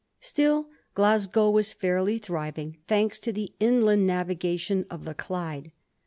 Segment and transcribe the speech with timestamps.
[0.19, 5.71] Still, Glasgow was fairly thriving, thanks to the inland navigation of the Clyde.